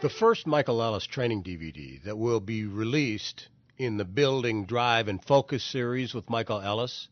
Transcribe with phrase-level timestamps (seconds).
[0.00, 3.48] The first Michael Ellis training DVD that will be released
[3.78, 7.08] in the Building, Drive, and Focus series with Michael Ellis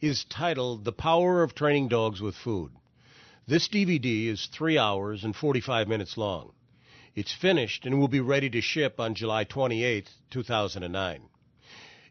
[0.00, 2.70] is titled The Power of Training Dogs with Food.
[3.48, 6.52] This DVD is 3 hours and 45 minutes long.
[7.16, 11.22] It's finished and will be ready to ship on July 28, 2009.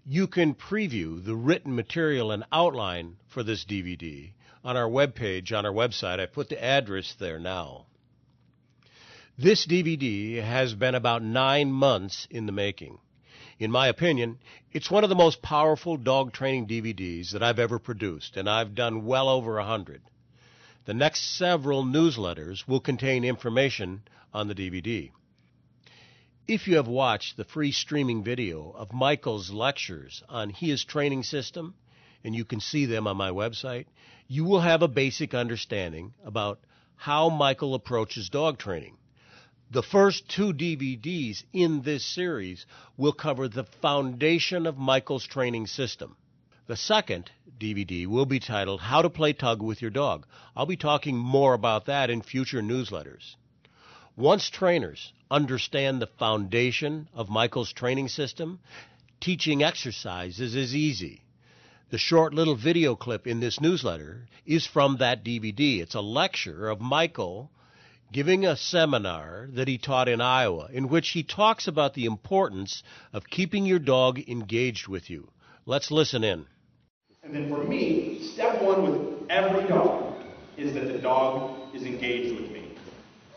[0.06, 5.66] You can preview the written material and outline for this DVD on our webpage on
[5.66, 6.20] our website.
[6.20, 7.87] I put the address there now.
[9.40, 12.98] This DVD has been about nine months in the making.
[13.60, 14.40] In my opinion,
[14.72, 18.74] it's one of the most powerful dog training DVDs that I've ever produced, and I've
[18.74, 20.02] done well over a hundred.
[20.86, 24.02] The next several newsletters will contain information
[24.34, 25.12] on the DVD.
[26.48, 31.76] If you have watched the free streaming video of Michael's lectures on his training system,
[32.24, 33.86] and you can see them on my website,
[34.28, 36.60] you will have a basic understanding about
[36.96, 38.98] how Michael approaches dog training.
[39.70, 42.66] The first two DVDs in this series
[42.96, 46.16] will cover the foundation of Michael's training system.
[46.68, 50.26] The second DVD will be titled How to Play Tug with Your Dog.
[50.56, 53.36] I'll be talking more about that in future newsletters.
[54.16, 58.62] Once trainers understand the foundation of Michael's training system,
[59.20, 61.24] teaching exercises is easy.
[61.90, 65.82] The short little video clip in this newsletter is from that DVD.
[65.82, 67.52] It's a lecture of Michael
[68.12, 72.84] giving a seminar that he taught in Iowa, in which he talks about the importance
[73.14, 75.30] of keeping your dog engaged with you.
[75.66, 76.46] Let's listen in.
[77.24, 80.24] And then for me, step one with every dog
[80.56, 82.76] is that the dog is engaged with me.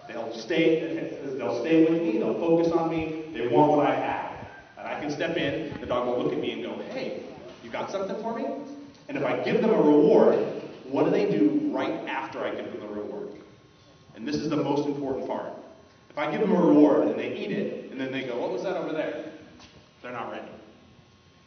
[0.07, 0.95] They'll stay,
[1.37, 4.49] they'll stay with me, they'll focus on me, they want what I have.
[4.79, 7.23] And I can step in, the dog will look at me and go, hey,
[7.63, 8.47] you got something for me?
[9.09, 10.37] And if I give them a reward,
[10.89, 13.20] what do they do right after I give them the reward?
[14.21, 15.51] And this is the most important part.
[16.11, 18.53] If I give them a reward and they eat it, and then they go, What
[18.53, 19.33] was that over there?
[20.03, 20.47] They're not ready.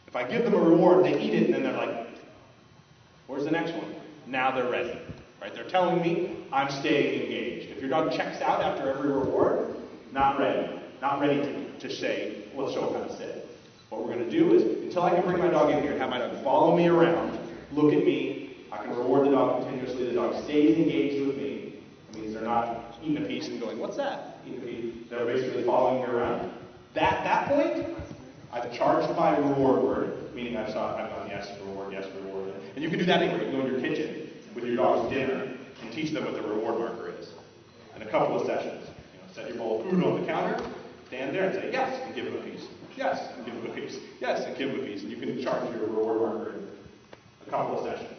[0.08, 2.08] If I give them a reward, they eat it, and then they're like,
[3.28, 3.94] Where's the next one?
[4.26, 4.98] Now they're ready.
[5.40, 5.54] Right?
[5.54, 7.70] They're telling me I'm staying engaged.
[7.70, 9.76] If your dog checks out after every reward,
[10.10, 10.80] not ready.
[11.00, 13.46] Not ready to, to say, let's show them sit.
[13.88, 16.00] What we're going to do is, until I can bring my dog in here and
[16.00, 17.38] have my dog follow me around,
[17.70, 21.74] look at me, I can reward the dog continuously, the dog stays engaged with me,
[22.14, 22.44] means they're
[23.04, 24.38] a piece and going, what's that?
[24.46, 25.10] Eating a piece.
[25.10, 26.50] They're basically following you around.
[26.94, 27.86] That that point,
[28.52, 32.54] I've charged my reward word, meaning I've, saw, I've gone yes, reward, yes, reward.
[32.74, 33.44] And you can do that anywhere.
[33.44, 36.78] You go in your kitchen with your dog's dinner and teach them what the reward
[36.78, 37.28] marker is.
[37.96, 38.88] In a couple of sessions.
[39.12, 40.64] You know, set your bowl of food on the counter,
[41.08, 42.66] stand there and say yes, and give them a piece.
[42.96, 43.98] Yes, and give them a piece.
[44.20, 45.02] Yes, and give them a piece.
[45.02, 46.68] And you can charge your reward marker in
[47.46, 48.18] a couple of sessions.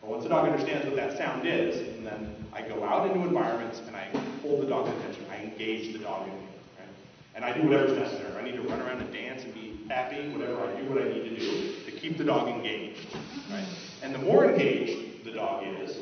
[0.00, 3.26] But once the dog understands what that sound is, and then I go out into
[3.26, 4.08] environments and I
[4.42, 5.24] hold the dog's attention.
[5.30, 6.46] I engage the dog in me.
[6.78, 6.88] Right?
[7.34, 8.32] And I do whatever's necessary.
[8.38, 11.08] I need to run around and dance and be happy, whatever, I do what I
[11.08, 13.06] need to do to keep the dog engaged.
[13.50, 13.66] Right?
[14.02, 15.98] And the more engaged the dog is,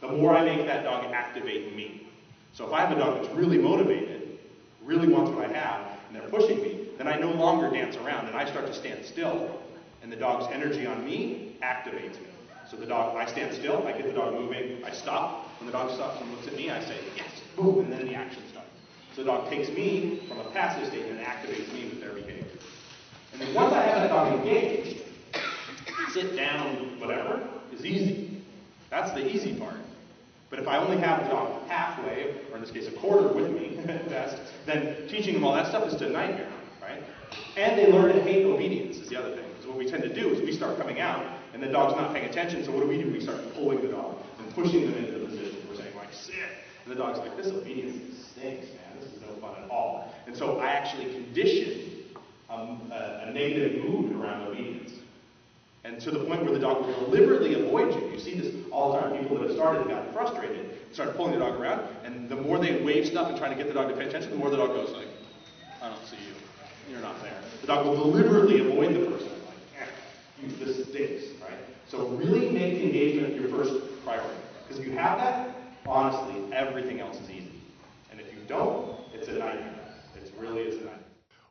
[0.00, 2.08] the more I make that dog activate me.
[2.52, 4.38] So if I have a dog that's really motivated,
[4.84, 8.26] really wants what I have, and they're pushing me, then I no longer dance around
[8.26, 9.60] and I start to stand still.
[10.02, 12.31] And the dog's energy on me activates me.
[12.72, 15.46] So the dog, I stand still, I get the dog moving, I stop.
[15.60, 18.14] When the dog stops and looks at me, I say, yes, boom, and then the
[18.14, 18.70] action starts.
[19.14, 22.46] So the dog takes me from a passive state and activates me with their behavior.
[23.34, 25.02] And then once I have that dog engaged,
[26.14, 28.42] sit down, whatever, is easy.
[28.88, 29.76] That's the easy part.
[30.48, 33.50] But if I only have the dog halfway, or in this case a quarter with
[33.50, 36.48] me at best, then teaching them all that stuff is a nightmare,
[36.80, 37.02] right?
[37.58, 39.44] And they learn to hate obedience is the other thing.
[39.50, 41.22] Because what we tend to do is we start coming out
[41.52, 43.10] and the dog's not paying attention, so what do we do?
[43.10, 45.56] We start pulling the dog and pushing them into the position.
[45.68, 46.34] We're saying, like, sit.
[46.84, 49.00] And the dog's like, this obedience stinks, man.
[49.00, 50.12] This is no fun at all.
[50.26, 52.04] And so I actually condition
[52.48, 54.92] um, a, a negative mood around obedience.
[55.84, 58.08] And to the point where the dog will deliberately avoid you.
[58.10, 59.18] You see this all the time.
[59.18, 62.58] People that have started and gotten frustrated start pulling the dog around, and the more
[62.58, 64.56] they wave stuff and try to get the dog to pay attention, the more the
[64.56, 65.08] dog goes like,
[65.82, 66.92] I don't see you.
[66.92, 67.34] You're not there.
[67.62, 69.31] The dog will deliberately avoid the person.
[70.42, 71.24] Eh, this stinks.
[71.88, 73.74] So really make engagement your first
[74.04, 74.40] priority.
[74.66, 75.56] Because if you have that,
[75.86, 77.60] honestly, everything else is easy.
[78.10, 79.74] And if you don't, it's a nightmare.
[80.16, 80.98] It really is a nightmare.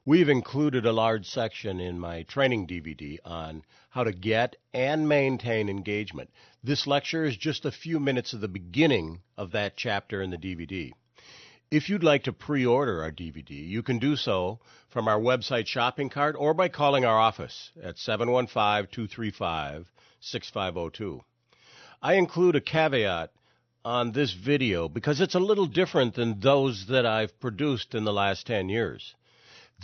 [0.04, 5.70] We've included a large section in my training DVD on how to get and maintain
[5.70, 6.32] engagement.
[6.64, 10.38] This lecture is just a few minutes of the beginning of that chapter in the
[10.38, 10.92] DVD.
[11.72, 14.60] If you'd like to pre order our DVD, you can do so
[14.90, 19.88] from our website shopping cart or by calling our office at 715 235
[20.20, 21.24] 6502.
[22.02, 23.32] I include a caveat
[23.86, 28.12] on this video because it's a little different than those that I've produced in the
[28.12, 29.16] last 10 years.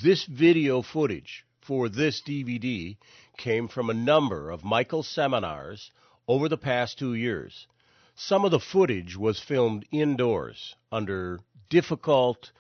[0.04, 2.98] This video footage for this DVD
[3.38, 5.90] came from a number of Michael's seminars
[6.28, 7.66] over the past two years.
[8.14, 11.40] Some of the footage was filmed indoors under
[11.70, 12.52] difficult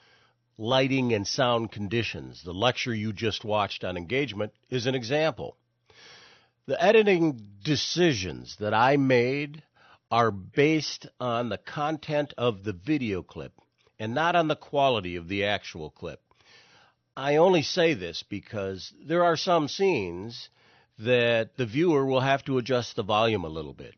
[0.57, 2.44] lighting and sound conditions.
[2.44, 5.57] The lecture you just watched on engagement is an example.
[6.65, 9.63] The editing decisions that I made
[10.09, 13.54] are based on the content of the video clip
[14.00, 16.21] and not on the quality of the actual clip.
[17.15, 20.50] I only say this because there are some scenes
[21.00, 23.95] that the viewer will have to adjust the volume a little bit.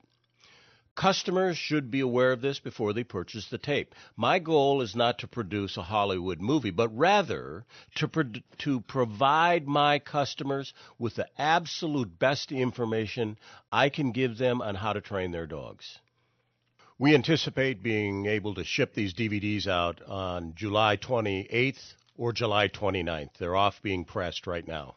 [1.00, 3.96] Customers should be aware of this before they purchase the tape.
[4.18, 7.63] My goal is not to produce a Hollywood movie, but rather
[7.96, 13.38] to, pro- to provide my customers with the absolute best information
[13.72, 16.00] I can give them on how to train their dogs.
[16.98, 23.38] We anticipate being able to ship these DVDs out on July 28th or July 29th.
[23.40, 24.95] They're off being pressed right now.